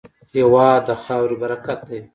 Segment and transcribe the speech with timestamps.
[0.35, 1.99] هېواد د خاورې برکت دی.